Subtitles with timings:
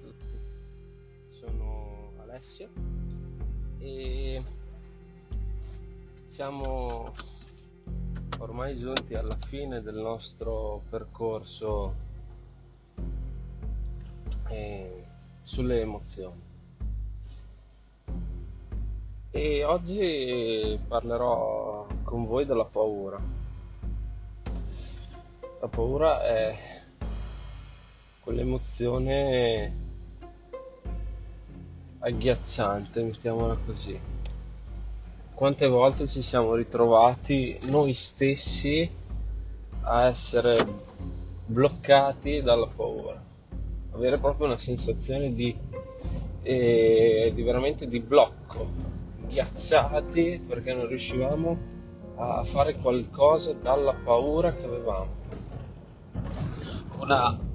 [0.00, 0.38] tutti,
[1.40, 2.68] sono Alessio
[3.78, 4.42] e
[6.28, 7.12] siamo
[8.38, 11.94] ormai giunti alla fine del nostro percorso
[14.48, 15.04] eh,
[15.42, 16.44] sulle emozioni.
[19.30, 23.20] E oggi parlerò con voi della paura.
[25.60, 26.56] La paura è
[28.20, 29.85] quell'emozione
[32.06, 33.98] agghiacciante, mettiamola così.
[35.34, 38.88] Quante volte ci siamo ritrovati noi stessi
[39.82, 40.64] a essere
[41.46, 43.20] bloccati dalla paura,
[43.92, 45.54] avere proprio una sensazione di,
[46.42, 48.68] eh, di veramente di blocco,
[49.26, 51.58] ghiacciati perché non riuscivamo
[52.16, 55.24] a fare qualcosa dalla paura che avevamo.
[56.98, 57.45] Una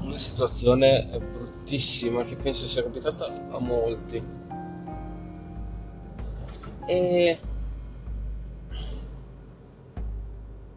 [0.00, 4.22] una situazione bruttissima che penso sia capitata a molti.
[6.86, 7.38] E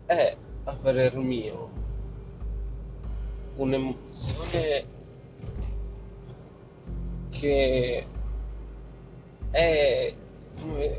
[0.05, 1.69] è, a parer mio,
[3.55, 4.85] un'emozione
[7.29, 8.05] che
[9.51, 10.15] è,
[10.59, 10.97] come,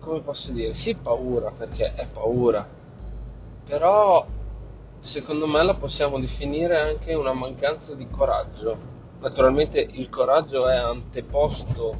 [0.00, 2.66] come posso dire, sì paura, perché è paura,
[3.66, 4.26] però
[5.06, 8.76] secondo me la possiamo definire anche una mancanza di coraggio.
[9.20, 11.96] Naturalmente il coraggio è anteposto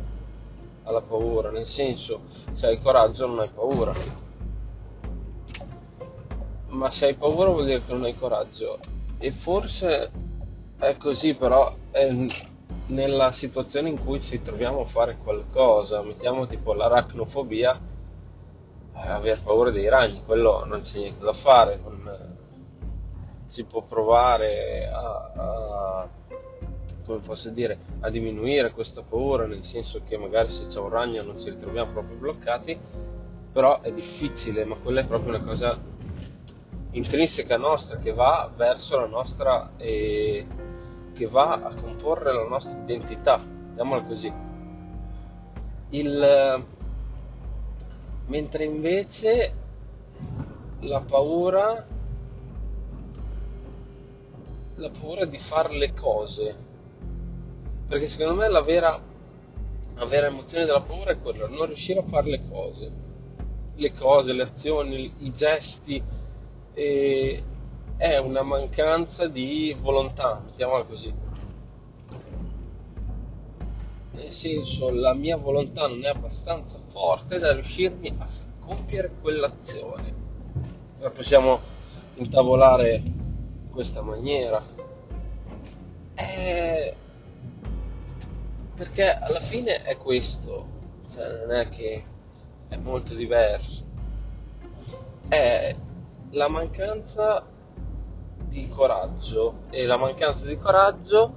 [0.82, 3.94] alla paura, nel senso se hai coraggio non hai paura.
[6.68, 8.78] Ma se hai paura vuol dire che non hai coraggio.
[9.18, 10.10] E forse
[10.78, 12.12] è così, però è
[12.88, 17.80] nella situazione in cui ci troviamo a fare qualcosa, mettiamo tipo l'aracnofobia,
[18.94, 21.80] eh, aver paura dei ragni, quello non c'è niente da fare.
[23.46, 26.08] Si può provare a, a,
[27.04, 31.22] come posso dire, a diminuire questa paura, nel senso che magari se c'è un ragno
[31.22, 32.78] non ci ritroviamo proprio bloccati,
[33.52, 35.78] però è difficile, ma quella è proprio una cosa
[36.90, 40.46] intrinseca nostra che va verso la nostra, eh,
[41.14, 43.40] che va a comporre la nostra identità,
[43.70, 44.32] diciamola così.
[45.90, 46.64] Il,
[48.26, 49.54] mentre invece
[50.80, 51.86] la paura
[54.76, 56.56] la paura di fare le cose.
[57.88, 59.00] Perché secondo me la vera,
[59.94, 62.92] la vera emozione della paura è quella, non riuscire a fare le cose.
[63.74, 66.02] Le cose, le azioni, i gesti.
[66.74, 67.42] E
[67.96, 71.14] è una mancanza di volontà, mettiamola così.
[74.12, 78.26] Nel senso, la mia volontà non è abbastanza forte da riuscirmi a
[78.60, 80.14] compiere quell'azione.
[80.98, 81.60] Ora possiamo
[82.16, 83.15] intavolare
[83.76, 84.64] questa maniera.
[86.14, 86.94] Eh,
[88.74, 90.66] perché alla fine è questo,
[91.12, 92.02] cioè non è che
[92.68, 93.84] è molto diverso.
[95.28, 95.76] È
[96.30, 97.44] la mancanza
[98.48, 101.34] di coraggio e la mancanza di coraggio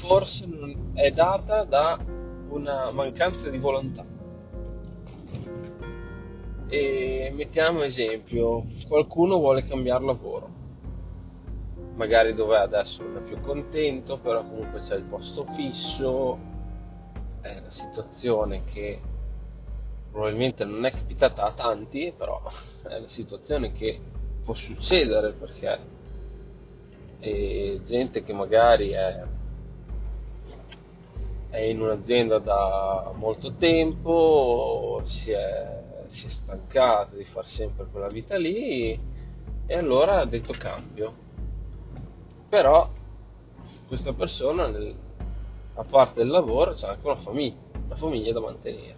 [0.00, 0.46] forse
[0.94, 2.02] è data da
[2.48, 4.06] una mancanza di volontà.
[6.70, 10.57] E mettiamo esempio, qualcuno vuole cambiare lavoro
[11.98, 16.38] magari dove adesso non è più contento, però comunque c'è il posto fisso,
[17.40, 19.00] è una situazione che
[20.12, 22.40] probabilmente non è capitata a tanti, però
[22.88, 24.00] è una situazione che
[24.44, 25.78] può succedere perché
[27.18, 29.20] è gente che magari è,
[31.50, 38.08] è in un'azienda da molto tempo, si è, si è stancata di fare sempre quella
[38.08, 38.96] vita lì
[39.66, 41.26] e allora ha detto cambio
[42.48, 42.90] però
[43.86, 44.94] questa persona nel,
[45.74, 48.96] a parte il lavoro c'è anche una famiglia, una famiglia da mantenere.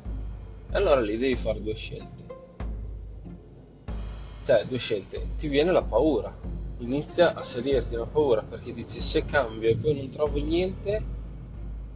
[0.70, 2.28] E allora lì devi fare due scelte.
[4.44, 5.30] Cioè, due scelte.
[5.36, 6.34] Ti viene la paura.
[6.78, 11.04] Inizia a salirti la paura perché dici se cambio e poi non trovo niente,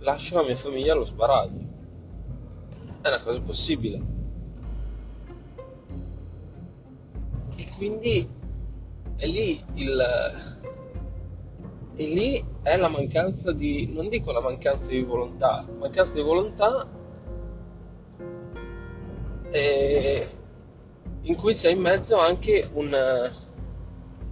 [0.01, 1.73] lascio la mia famiglia allo sbaraglio.
[3.01, 4.03] È una cosa possibile.
[7.57, 8.29] E quindi
[9.17, 10.55] è lì il
[11.97, 16.89] e lì è la mancanza di, non dico la mancanza di volontà, mancanza di volontà
[19.51, 20.29] eh,
[21.23, 23.31] in cui c'è in mezzo anche un,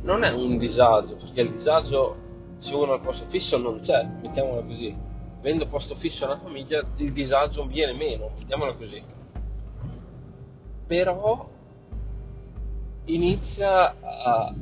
[0.03, 2.17] non è un disagio, perché il disagio
[2.57, 4.97] se uno al posto fisso non c'è, mettiamola così,
[5.39, 9.01] avendo posto fisso una famiglia il disagio viene meno, mettiamola così,
[10.87, 11.49] però
[13.05, 14.55] inizia a,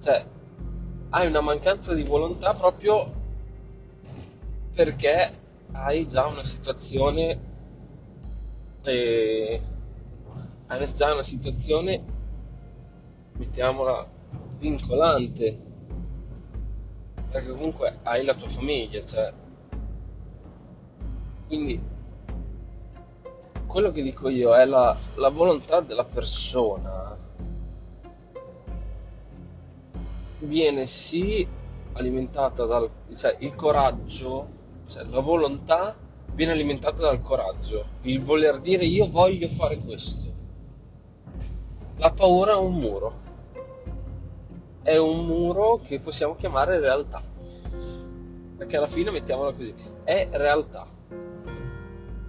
[0.00, 0.26] cioè
[1.10, 3.12] hai una mancanza di volontà proprio
[4.74, 5.38] perché
[5.72, 7.40] hai già una situazione
[8.82, 9.60] eh,
[10.66, 12.16] hai già una situazione
[13.38, 14.06] mettiamola
[14.58, 15.66] vincolante.
[17.30, 19.32] Perché comunque hai la tua famiglia cioè.
[21.46, 21.80] Quindi
[23.66, 27.16] quello che dico io è la, la volontà della persona
[30.40, 31.46] viene sì
[31.92, 34.48] alimentata dal cioè il coraggio
[34.88, 35.96] cioè la volontà
[36.32, 40.26] viene alimentata dal coraggio il voler dire io voglio fare questo.
[41.96, 43.26] La paura è un muro.
[44.82, 47.20] È un muro che possiamo chiamare realtà.
[48.56, 49.74] Perché alla fine mettiamola così
[50.04, 50.86] è realtà.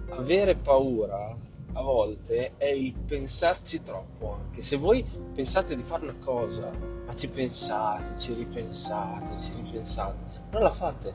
[0.08, 1.36] Avere paura
[1.72, 4.62] a volte è il pensarci troppo anche.
[4.62, 6.70] Se voi pensate di fare una cosa
[7.06, 11.14] ma ci pensate, ci ripensate, ci ripensate non la fate.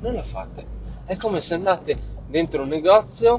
[0.00, 0.66] Non la fate.
[1.04, 1.98] È come se andate
[2.28, 3.38] dentro un negozio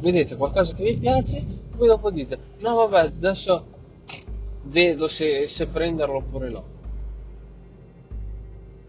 [0.00, 1.42] vedete qualcosa che vi piace
[1.74, 3.66] poi dopo dite no vabbè adesso
[4.64, 6.64] vedo se, se prenderlo oppure no.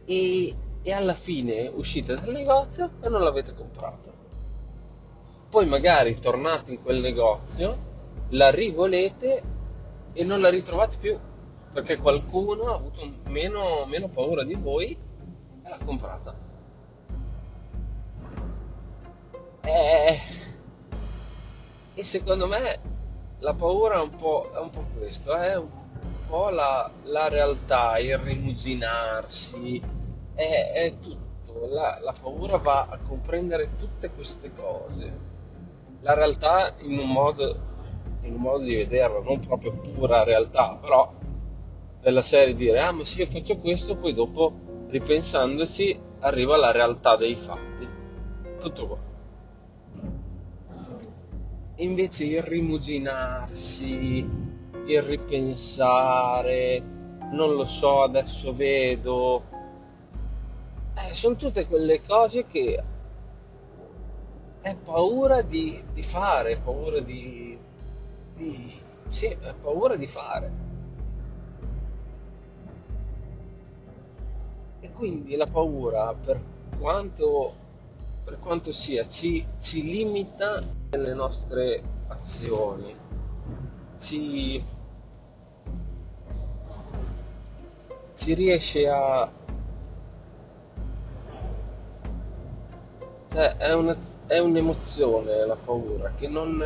[0.05, 4.18] E, e alla fine uscite dal negozio e non l'avete comprato
[5.49, 7.87] poi magari tornate in quel negozio,
[8.29, 9.43] la rivolete
[10.13, 11.17] e non la ritrovate più
[11.73, 16.35] perché qualcuno ha avuto meno, meno paura di voi e l'ha comprata.
[19.61, 20.19] E, eh,
[21.95, 22.79] e secondo me
[23.39, 25.69] la paura è un po', è un po questo, è un
[26.27, 29.81] po' la, la realtà, il rimuginarsi,
[30.35, 31.27] è, è tutto.
[31.69, 35.28] La, la paura va a comprendere tutte queste cose
[36.01, 37.59] la realtà in un modo,
[38.21, 41.11] in un modo di vederla, non proprio pura realtà, però
[42.01, 44.53] della serie dire ah ma sì io faccio questo, poi dopo
[44.87, 47.87] ripensandoci arriva la realtà dei fatti.
[48.59, 48.97] Tutto qua.
[51.75, 54.27] Invece il rimuginarsi,
[54.85, 56.83] il ripensare,
[57.31, 59.43] non lo so, adesso vedo,
[60.95, 62.83] eh, sono tutte quelle cose che
[64.61, 67.57] è paura di, di fare, paura di,
[68.35, 68.81] di...
[69.07, 70.51] Sì, è paura di fare.
[74.81, 76.41] E quindi la paura, per
[76.77, 77.53] quanto,
[78.23, 80.61] per quanto sia, ci, ci limita
[80.91, 82.93] nelle nostre azioni,
[83.99, 84.63] ci,
[88.15, 89.31] ci riesce a...
[93.31, 96.63] Cioè, è una è un'emozione la paura che non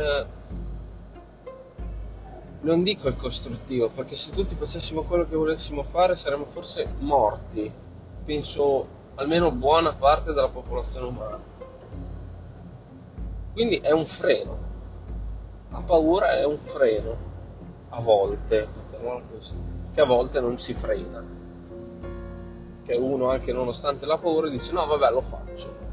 [2.60, 7.72] non dico il costruttivo perché se tutti facessimo quello che volessimo fare saremmo forse morti.
[8.24, 11.40] Penso almeno buona parte della popolazione umana.
[13.52, 14.58] Quindi è un freno.
[15.70, 17.16] La paura è un freno
[17.90, 18.68] a volte
[19.92, 21.22] che a volte non si frena.
[22.82, 25.83] Che uno anche nonostante la paura dice no vabbè lo faccio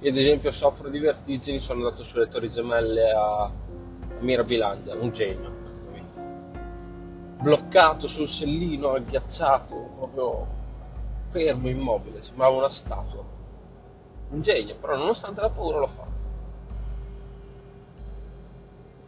[0.00, 3.50] io ad esempio soffro di vertigini, sono andato sulle torri gemelle a,
[4.20, 6.20] Mirabilandia, un genio praticamente.
[7.42, 10.46] Bloccato sul sellino, agghiacciato, proprio
[11.30, 13.24] fermo, immobile, sembrava una statua.
[14.30, 16.08] Un genio, però nonostante la paura l'ho fatto.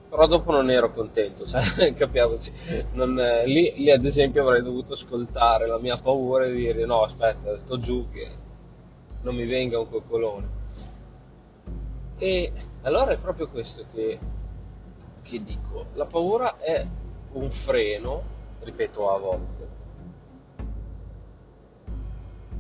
[0.09, 2.53] Però dopo non ero contento, cioè, capiamoci.
[2.93, 7.03] Non, eh, lì, lì, ad esempio avrei dovuto ascoltare la mia paura e dire no
[7.03, 8.29] aspetta, sto giù che
[9.23, 10.61] non mi venga un coccolone.
[12.23, 12.53] E
[12.83, 14.17] allora è proprio questo che,
[15.23, 16.87] che dico, la paura è
[17.33, 18.23] un freno,
[18.61, 19.69] ripeto a volte,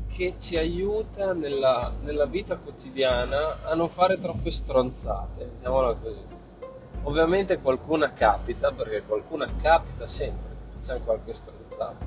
[0.08, 6.24] che ci aiuta nella, nella, vita quotidiana a non fare troppe stronzate, mettiamola così.
[7.04, 12.04] Ovviamente qualcuna capita, perché qualcuna capita sempre, facciamo qualche stronzata.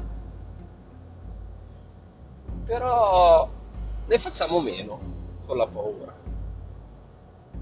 [2.65, 3.49] Però
[4.07, 4.99] ne facciamo meno
[5.45, 6.25] con la paura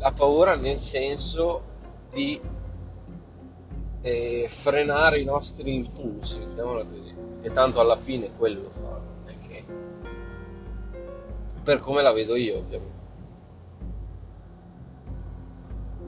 [0.03, 1.61] la paura nel senso
[2.11, 2.39] di
[4.01, 8.99] eh, frenare i nostri impulsi, mettiamola così, e tanto alla fine quello fa,
[9.47, 9.63] che
[11.63, 13.01] per come la vedo io ovviamente.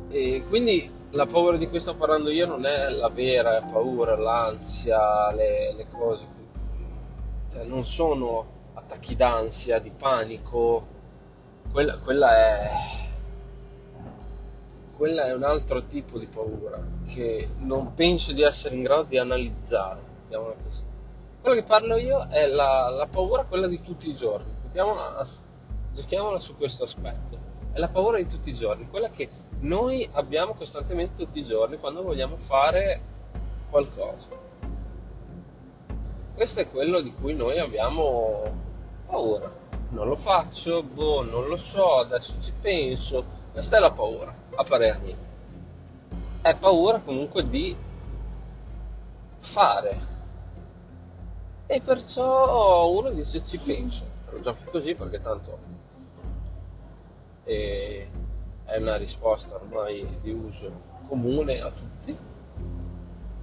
[0.10, 5.32] E quindi la paura di cui sto parlando io non è la vera paura, l'ansia,
[5.32, 6.26] le, le cose,
[7.54, 10.86] cioè non sono attacchi d'ansia, di panico,
[11.72, 13.04] quella, quella è
[14.96, 19.18] quella è un altro tipo di paura che non penso di essere in grado di
[19.18, 20.14] analizzare.
[21.42, 24.52] Quello che parlo io è la, la paura, quella di tutti i giorni.
[24.64, 25.28] Mettiamola,
[25.94, 27.38] giochiamola su questo aspetto.
[27.72, 31.78] È la paura di tutti i giorni, quella che noi abbiamo costantemente tutti i giorni
[31.78, 33.02] quando vogliamo fare
[33.70, 34.28] qualcosa.
[36.34, 38.44] Questo è quello di cui noi abbiamo
[39.06, 39.52] paura.
[39.90, 43.35] Non lo faccio, boh, non lo so, adesso ci penso.
[43.56, 45.16] Questa è la paura, a parere mio.
[46.42, 47.74] È paura comunque di
[49.40, 49.98] fare
[51.66, 55.58] e perciò uno dice ci penso, lo giochi così perché tanto
[57.46, 58.08] è
[58.78, 60.70] una risposta ormai di uso
[61.08, 62.18] comune a tutti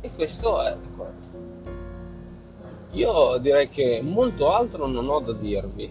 [0.03, 1.29] e questo è quanto.
[2.91, 5.91] Io direi che molto altro non ho da dirvi.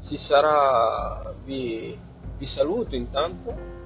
[0.00, 3.80] Ci sarà, vi, vi saluto intanto.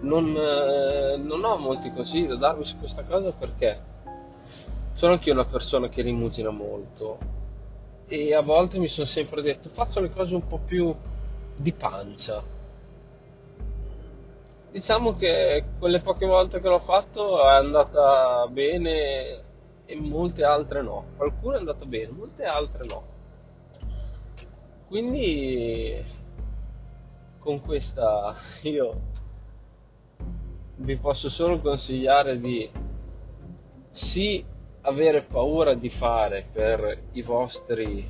[0.00, 3.88] Non, eh, non ho molti consigli da darvi su questa cosa perché
[4.94, 7.18] sono anche una persona che rimusina molto
[8.06, 10.94] e a volte mi sono sempre detto faccio le cose un po' più
[11.56, 12.42] di pancia.
[14.70, 19.42] Diciamo che quelle poche volte che l'ho fatto è andata bene
[19.84, 21.06] e molte altre no.
[21.16, 23.02] Qualcuna è andata bene, molte altre no.
[24.86, 26.04] Quindi
[27.40, 29.00] con questa io
[30.76, 32.70] vi posso solo consigliare di
[33.88, 34.44] sì
[34.82, 38.06] avere paura di fare per i vostri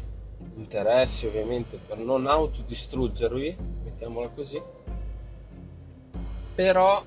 [0.57, 4.61] interessi, ovviamente, per non autodistruggervi, mettiamola così,
[6.55, 7.03] però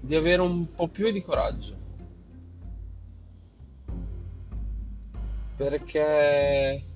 [0.00, 1.78] di avere un po' più di coraggio.
[5.56, 6.89] Perché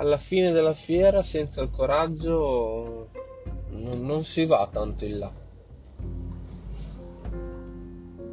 [0.00, 3.10] alla fine della fiera senza il coraggio
[3.72, 5.30] non, non si va tanto in là.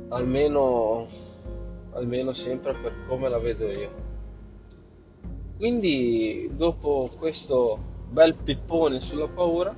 [0.09, 1.05] Almeno
[1.91, 4.05] almeno sempre per come la vedo io.
[5.57, 7.77] Quindi dopo questo
[8.09, 9.75] bel pippone sulla paura,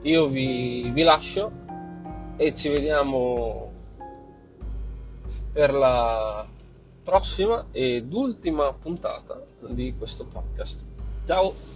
[0.00, 1.50] io vi, vi lascio
[2.36, 3.72] e ci vediamo
[5.52, 6.46] per la
[7.06, 10.82] prossima ed ultima puntata di questo podcast.
[11.24, 11.75] Ciao!